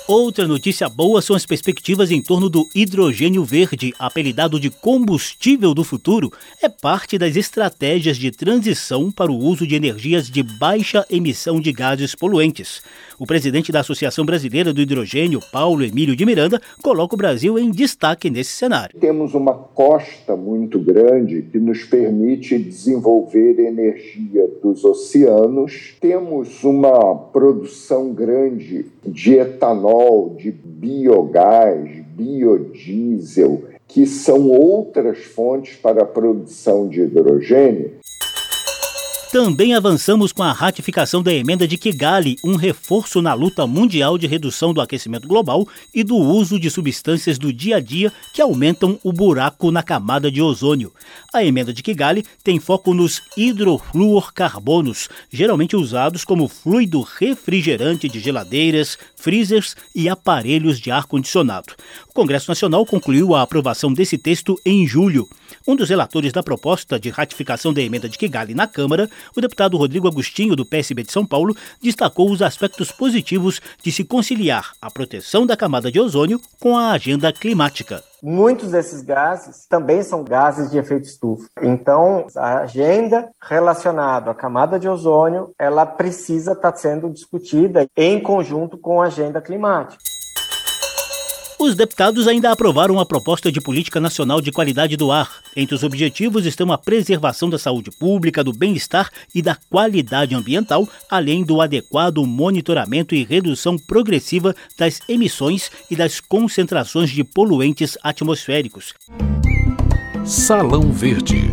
Outra 0.07 0.47
notícia 0.47 0.87
boa 0.87 1.21
são 1.21 1.35
as 1.35 1.45
perspectivas 1.45 2.11
em 2.11 2.21
torno 2.21 2.49
do 2.49 2.65
hidrogênio 2.73 3.43
verde, 3.43 3.93
apelidado 3.99 4.57
de 4.57 4.69
combustível 4.69 5.73
do 5.73 5.83
futuro, 5.83 6.31
é 6.63 6.69
parte 6.69 7.17
das 7.17 7.35
estratégias 7.35 8.15
de 8.15 8.31
transição 8.31 9.11
para 9.11 9.29
o 9.29 9.37
uso 9.37 9.67
de 9.67 9.75
energias 9.75 10.29
de 10.29 10.41
baixa 10.41 11.05
emissão 11.09 11.59
de 11.59 11.73
gases 11.73 12.15
poluentes. 12.15 12.81
O 13.19 13.25
presidente 13.25 13.71
da 13.71 13.79
Associação 13.79 14.23
Brasileira 14.23 14.71
do 14.71 14.79
Hidrogênio, 14.79 15.39
Paulo 15.51 15.83
Emílio 15.83 16.15
de 16.15 16.23
Miranda, 16.23 16.61
coloca 16.83 17.15
o 17.15 17.17
Brasil 17.17 17.57
em 17.57 17.71
destaque 17.71 18.29
nesse 18.29 18.51
cenário. 18.51 18.99
Temos 18.99 19.33
uma 19.33 19.55
costa 19.55 20.35
muito 20.35 20.77
grande 20.77 21.41
que 21.41 21.57
nos 21.57 21.83
permite 21.83 22.59
desenvolver 22.59 23.57
energia 23.57 24.47
dos 24.61 24.85
oceanos. 24.85 25.95
Temos 25.99 26.63
uma 26.63 27.15
produção 27.15 28.13
grande 28.13 28.85
de 29.03 29.33
etanol, 29.33 30.35
de 30.37 30.51
biogás, 30.51 31.89
biodiesel, 32.15 33.63
que 33.87 34.05
são 34.05 34.47
outras 34.47 35.23
fontes 35.23 35.75
para 35.75 36.03
a 36.03 36.05
produção 36.05 36.87
de 36.87 37.01
hidrogênio. 37.01 37.93
Também 39.31 39.73
avançamos 39.73 40.31
com 40.31 40.41
a 40.41 40.53
ratificação 40.53 41.21
da 41.21 41.33
emenda 41.33 41.67
de 41.67 41.77
Kigali, 41.77 42.37
um 42.41 42.55
reforço 42.55 43.21
na 43.21 43.33
luta 43.33 43.67
mundial 43.67 44.17
de 44.17 44.25
redução 44.25 44.73
do 44.73 44.79
aquecimento 44.79 45.27
global 45.27 45.67
e 45.93 46.01
do 46.01 46.15
uso 46.15 46.57
de 46.57 46.69
substâncias 46.69 47.37
do 47.37 47.51
dia 47.51 47.75
a 47.75 47.79
dia 47.81 48.11
que 48.33 48.41
aumentam 48.41 48.97
o 49.03 49.11
buraco 49.11 49.69
na 49.69 49.83
camada 49.83 50.31
de 50.31 50.41
ozônio. 50.41 50.93
A 51.33 51.43
emenda 51.43 51.73
de 51.73 51.83
Kigali 51.83 52.23
tem 52.41 52.57
foco 52.57 52.93
nos 52.93 53.21
hidrofluorcarbonos, 53.35 55.09
geralmente 55.29 55.75
usados 55.75 56.23
como 56.23 56.47
fluido 56.47 57.01
refrigerante 57.01 58.07
de 58.07 58.21
geladeiras, 58.21 58.97
freezers 59.17 59.75
e 59.93 60.07
aparelhos 60.07 60.79
de 60.79 60.89
ar-condicionado. 60.89 61.73
O 62.09 62.13
Congresso 62.13 62.49
Nacional 62.49 62.85
concluiu 62.85 63.35
a 63.35 63.41
aprovação 63.41 63.91
desse 63.91 64.17
texto 64.17 64.59
em 64.65 64.87
julho. 64.87 65.27
Um 65.67 65.75
dos 65.75 65.89
relatores 65.89 66.31
da 66.31 66.41
proposta 66.41 66.97
de 66.97 67.09
ratificação 67.09 67.73
da 67.73 67.81
emenda 67.81 68.07
de 68.07 68.17
Kigali 68.17 68.55
na 68.55 68.67
Câmara, 68.67 69.09
o 69.35 69.41
deputado 69.41 69.77
Rodrigo 69.77 70.07
Agostinho, 70.07 70.55
do 70.55 70.65
PSB 70.65 71.03
de 71.03 71.11
São 71.11 71.25
Paulo, 71.25 71.55
destacou 71.81 72.31
os 72.31 72.41
aspectos 72.41 72.91
positivos 72.91 73.61
de 73.83 73.91
se 73.91 74.03
conciliar 74.03 74.73
a 74.81 74.89
proteção 74.89 75.45
da 75.45 75.57
camada 75.57 75.91
de 75.91 75.99
ozônio 75.99 76.39
com 76.59 76.77
a 76.77 76.91
agenda 76.91 77.31
climática. 77.31 78.03
Muitos 78.21 78.71
desses 78.71 79.03
gases 79.03 79.67
também 79.67 80.01
são 80.01 80.23
gases 80.23 80.71
de 80.71 80.77
efeito 80.77 81.05
estufa. 81.05 81.47
Então, 81.61 82.25
a 82.35 82.59
agenda 82.59 83.29
relacionada 83.41 84.31
à 84.31 84.35
camada 84.35 84.79
de 84.79 84.89
ozônio, 84.89 85.53
ela 85.59 85.85
precisa 85.85 86.53
estar 86.53 86.75
sendo 86.75 87.11
discutida 87.11 87.85
em 87.95 88.19
conjunto 88.19 88.77
com 88.77 89.01
a 89.01 89.05
agenda 89.05 89.39
climática. 89.39 90.16
Os 91.59 91.73
deputados 91.73 92.27
ainda 92.27 92.51
aprovaram 92.51 92.99
a 92.99 93.05
proposta 93.05 93.51
de 93.51 93.59
política 93.59 93.99
nacional 93.99 94.39
de 94.39 94.51
qualidade 94.51 94.95
do 94.95 95.11
ar. 95.11 95.41
Entre 95.55 95.73
os 95.73 95.81
objetivos 95.81 96.45
estão 96.45 96.71
a 96.71 96.77
preservação 96.77 97.49
da 97.49 97.57
saúde 97.57 97.89
pública, 97.89 98.43
do 98.43 98.53
bem-estar 98.53 99.09
e 99.33 99.41
da 99.41 99.57
qualidade 99.69 100.35
ambiental, 100.35 100.87
além 101.09 101.43
do 101.43 101.59
adequado 101.59 102.23
monitoramento 102.27 103.15
e 103.15 103.23
redução 103.23 103.75
progressiva 103.75 104.55
das 104.77 105.01
emissões 105.09 105.71
e 105.89 105.95
das 105.95 106.19
concentrações 106.19 107.09
de 107.09 107.23
poluentes 107.23 107.97
atmosféricos. 108.03 108.93
Salão 110.23 110.91
Verde. 110.91 111.49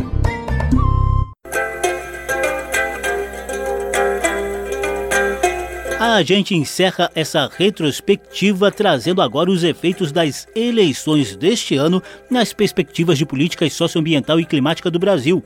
A 5.97 6.21
gente 6.23 6.53
encerra 6.53 7.09
essa 7.15 7.49
retrospectiva 7.57 8.69
trazendo 8.69 9.21
agora 9.21 9.49
os 9.49 9.63
efeitos 9.63 10.11
das 10.11 10.45
eleições 10.53 11.37
deste 11.37 11.77
ano 11.77 12.03
nas 12.29 12.51
perspectivas 12.51 13.17
de 13.17 13.25
política 13.25 13.69
socioambiental 13.69 14.37
e 14.37 14.45
climática 14.45 14.91
do 14.91 14.99
Brasil. 14.99 15.41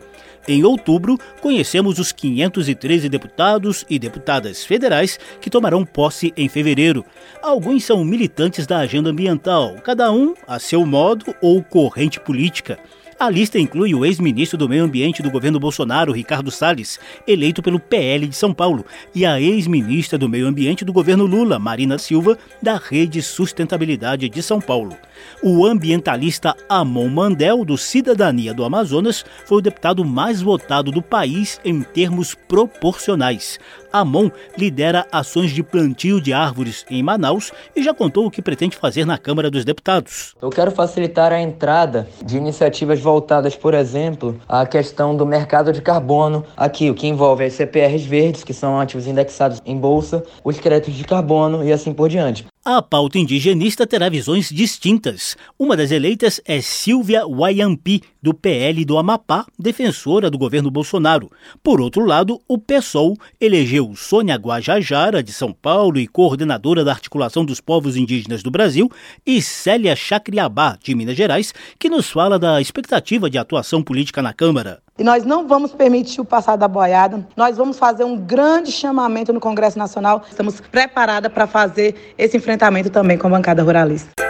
Em 0.47 0.63
outubro, 0.63 1.19
conhecemos 1.39 1.99
os 1.99 2.11
513 2.11 3.07
deputados 3.07 3.85
e 3.87 3.99
deputadas 3.99 4.65
federais 4.65 5.19
que 5.39 5.51
tomarão 5.51 5.85
posse 5.85 6.33
em 6.35 6.49
fevereiro. 6.49 7.05
Alguns 7.43 7.83
são 7.83 8.03
militantes 8.03 8.65
da 8.65 8.79
agenda 8.79 9.11
ambiental, 9.11 9.75
cada 9.83 10.11
um 10.11 10.33
a 10.47 10.57
seu 10.57 10.83
modo 10.83 11.35
ou 11.43 11.61
corrente 11.61 12.19
política. 12.19 12.79
A 13.19 13.29
lista 13.29 13.59
inclui 13.59 13.93
o 13.93 14.05
ex-ministro 14.05 14.57
do 14.57 14.69
Meio 14.69 14.85
Ambiente 14.85 15.21
do 15.21 15.29
governo 15.29 15.59
Bolsonaro, 15.59 16.13
Ricardo 16.13 16.49
Salles, 16.49 16.97
eleito 17.27 17.61
pelo 17.61 17.77
PL 17.77 18.25
de 18.25 18.33
São 18.33 18.53
Paulo, 18.53 18.85
e 19.13 19.25
a 19.25 19.41
ex-ministra 19.41 20.17
do 20.17 20.29
Meio 20.29 20.47
Ambiente 20.47 20.85
do 20.85 20.93
governo 20.93 21.25
Lula, 21.25 21.59
Marina 21.59 21.97
Silva, 21.97 22.37
da 22.61 22.77
Rede 22.77 23.21
Sustentabilidade 23.21 24.29
de 24.29 24.41
São 24.41 24.61
Paulo. 24.61 24.95
O 25.43 25.65
ambientalista 25.65 26.55
Amon 26.69 27.09
Mandel, 27.09 27.65
do 27.65 27.77
Cidadania 27.77 28.53
do 28.53 28.63
Amazonas, 28.63 29.25
foi 29.45 29.57
o 29.57 29.61
deputado 29.61 30.05
mais 30.05 30.41
votado 30.41 30.89
do 30.89 31.01
país 31.01 31.59
em 31.65 31.81
termos 31.81 32.33
proporcionais. 32.33 33.59
Amon 33.91 34.29
lidera 34.57 35.05
ações 35.11 35.51
de 35.51 35.63
plantio 35.63 36.21
de 36.21 36.33
árvores 36.33 36.85
em 36.89 37.01
Manaus 37.01 37.51
e 37.75 37.83
já 37.83 37.93
contou 37.93 38.25
o 38.25 38.31
que 38.31 38.41
pretende 38.41 38.77
fazer 38.77 39.05
na 39.05 39.17
Câmara 39.17 39.49
dos 39.49 39.65
Deputados. 39.65 40.35
Eu 40.41 40.49
quero 40.49 40.71
facilitar 40.71 41.31
a 41.31 41.41
entrada 41.41 42.07
de 42.23 42.37
iniciativas 42.37 42.99
voltadas, 42.99 43.55
por 43.55 43.73
exemplo, 43.73 44.39
à 44.47 44.65
questão 44.65 45.15
do 45.15 45.25
mercado 45.25 45.71
de 45.71 45.81
carbono, 45.81 46.45
aqui, 46.55 46.89
o 46.89 46.95
que 46.95 47.07
envolve 47.07 47.43
as 47.43 47.53
CPRs 47.53 48.05
verdes, 48.05 48.43
que 48.43 48.53
são 48.53 48.79
ativos 48.79 49.07
indexados 49.07 49.61
em 49.65 49.77
bolsa, 49.77 50.23
os 50.43 50.59
créditos 50.59 50.93
de 50.93 51.03
carbono 51.03 51.63
e 51.63 51.71
assim 51.71 51.93
por 51.93 52.09
diante. 52.09 52.45
A 52.71 52.83
pauta 52.83 53.17
indigenista 53.17 53.87
terá 53.87 54.07
visões 54.09 54.49
distintas. 54.49 55.35
Uma 55.57 55.75
das 55.75 55.89
eleitas 55.89 56.39
é 56.45 56.61
Silvia 56.61 57.25
Wayampi, 57.25 58.03
do 58.21 58.31
PL 58.31 58.85
do 58.85 58.99
Amapá, 58.99 59.47
defensora 59.57 60.29
do 60.29 60.37
governo 60.37 60.69
Bolsonaro. 60.69 61.31
Por 61.63 61.81
outro 61.81 62.05
lado, 62.05 62.39
o 62.47 62.59
PSOL 62.59 63.17
elegeu 63.41 63.95
Sônia 63.95 64.35
Guajajara, 64.35 65.23
de 65.23 65.33
São 65.33 65.51
Paulo 65.51 65.97
e 65.97 66.05
coordenadora 66.05 66.83
da 66.83 66.91
Articulação 66.91 67.43
dos 67.43 67.59
Povos 67.59 67.97
Indígenas 67.97 68.43
do 68.43 68.51
Brasil, 68.51 68.87
e 69.25 69.41
Célia 69.41 69.95
Chacriabá, 69.95 70.77
de 70.79 70.93
Minas 70.93 71.17
Gerais, 71.17 71.51
que 71.79 71.89
nos 71.89 72.07
fala 72.07 72.37
da 72.37 72.61
expectativa 72.61 73.31
de 73.31 73.39
atuação 73.39 73.81
política 73.81 74.21
na 74.21 74.31
Câmara. 74.31 74.79
E 74.99 75.03
nós 75.03 75.23
não 75.23 75.47
vamos 75.47 75.71
permitir 75.71 76.19
o 76.19 76.25
passar 76.25 76.57
da 76.57 76.67
boiada. 76.67 77.25
Nós 77.37 77.55
vamos 77.55 77.79
fazer 77.79 78.03
um 78.03 78.17
grande 78.17 78.69
chamamento 78.69 79.31
no 79.31 79.39
Congresso 79.39 79.79
Nacional. 79.79 80.23
Estamos 80.29 80.59
preparadas 80.59 81.31
para 81.31 81.47
fazer 81.47 82.13
esse 82.17 82.35
enfrentamento 82.35 82.89
também 82.89 83.17
com 83.17 83.27
a 83.27 83.29
bancada 83.29 83.63
ruralista. 83.63 84.28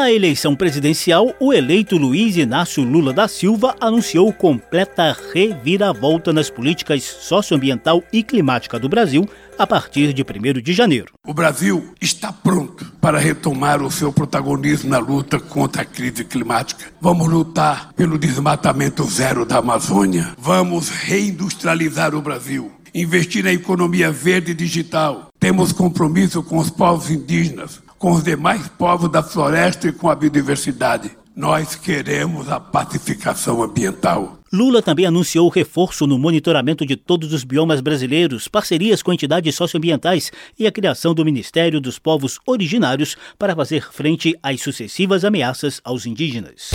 Na 0.00 0.10
eleição 0.10 0.56
presidencial, 0.56 1.34
o 1.38 1.52
eleito 1.52 1.98
Luiz 1.98 2.34
Inácio 2.34 2.82
Lula 2.82 3.12
da 3.12 3.28
Silva 3.28 3.76
anunciou 3.78 4.32
completa 4.32 5.14
reviravolta 5.34 6.32
nas 6.32 6.48
políticas 6.48 7.02
socioambiental 7.02 8.02
e 8.10 8.22
climática 8.22 8.78
do 8.78 8.88
Brasil 8.88 9.28
a 9.58 9.66
partir 9.66 10.14
de 10.14 10.22
1 10.22 10.62
de 10.62 10.72
janeiro. 10.72 11.12
O 11.22 11.34
Brasil 11.34 11.92
está 12.00 12.32
pronto 12.32 12.90
para 12.98 13.18
retomar 13.18 13.82
o 13.82 13.90
seu 13.90 14.10
protagonismo 14.10 14.88
na 14.88 14.98
luta 14.98 15.38
contra 15.38 15.82
a 15.82 15.84
crise 15.84 16.24
climática. 16.24 16.86
Vamos 16.98 17.28
lutar 17.28 17.92
pelo 17.92 18.16
desmatamento 18.16 19.04
zero 19.04 19.44
da 19.44 19.58
Amazônia. 19.58 20.32
Vamos 20.38 20.88
reindustrializar 20.88 22.14
o 22.14 22.22
Brasil 22.22 22.72
investir 22.92 23.44
na 23.44 23.52
economia 23.52 24.10
verde 24.10 24.50
e 24.50 24.54
digital. 24.54 25.28
Temos 25.38 25.70
compromisso 25.70 26.42
com 26.42 26.58
os 26.58 26.70
povos 26.70 27.08
indígenas, 27.08 27.80
com 28.00 28.12
os 28.12 28.24
demais 28.24 28.66
povos 28.66 29.10
da 29.10 29.22
floresta 29.22 29.86
e 29.86 29.92
com 29.92 30.08
a 30.08 30.14
biodiversidade. 30.14 31.10
Nós 31.36 31.74
queremos 31.74 32.50
a 32.50 32.58
pacificação 32.58 33.62
ambiental. 33.62 34.38
Lula 34.50 34.82
também 34.82 35.04
anunciou 35.04 35.48
reforço 35.50 36.06
no 36.06 36.18
monitoramento 36.18 36.84
de 36.84 36.96
todos 36.96 37.32
os 37.32 37.44
biomas 37.44 37.80
brasileiros, 37.80 38.48
parcerias 38.48 39.02
com 39.02 39.12
entidades 39.12 39.54
socioambientais 39.54 40.32
e 40.58 40.66
a 40.66 40.72
criação 40.72 41.14
do 41.14 41.24
Ministério 41.24 41.80
dos 41.80 41.98
Povos 41.98 42.40
Originários 42.46 43.16
para 43.38 43.54
fazer 43.54 43.92
frente 43.92 44.34
às 44.42 44.62
sucessivas 44.62 45.22
ameaças 45.22 45.80
aos 45.84 46.06
indígenas. 46.06 46.70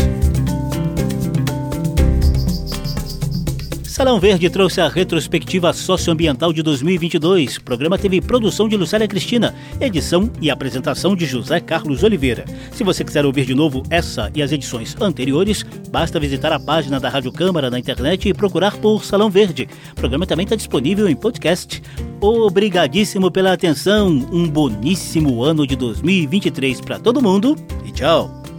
Salão 3.96 4.20
Verde 4.20 4.50
trouxe 4.50 4.82
a 4.82 4.90
retrospectiva 4.90 5.72
socioambiental 5.72 6.52
de 6.52 6.62
2022. 6.62 7.56
O 7.56 7.64
programa 7.64 7.98
teve 7.98 8.20
produção 8.20 8.68
de 8.68 8.76
Lucélia 8.76 9.08
Cristina, 9.08 9.56
edição 9.80 10.30
e 10.42 10.52
apresentação 10.52 11.16
de 11.16 11.26
José 11.26 11.62
Carlos 11.62 12.04
Oliveira. 12.04 12.44
Se 12.74 12.84
você 12.84 13.06
quiser 13.06 13.26
ouvir 13.26 13.46
de 13.46 13.56
novo 13.56 13.84
essa 13.90 14.30
e 14.36 14.44
as 14.44 14.52
edições 14.52 14.98
anteriores, 15.00 15.64
basta 15.90 16.20
visitar 16.20 16.52
a 16.52 16.60
página 16.60 17.00
da 17.00 17.08
Rádio 17.08 17.32
Câmara 17.32 17.70
na 17.70 17.80
internet 17.80 18.28
e 18.28 18.34
procurar 18.34 18.76
por 18.76 19.06
Salão 19.06 19.30
Verde. 19.30 19.70
O 19.94 19.96
programa 19.96 20.28
também 20.28 20.44
está 20.44 20.58
disponível 20.58 21.08
em 21.08 21.16
podcast. 21.16 21.82
Obrigadíssimo 22.20 23.32
pela 23.32 23.54
atenção. 23.54 24.10
Um 24.10 24.46
boníssimo 24.46 25.42
ano 25.42 25.66
de 25.66 25.78
2023 25.78 26.82
para 26.82 27.00
todo 27.00 27.22
mundo 27.22 27.56
e 27.86 27.94
tchau. 27.94 28.45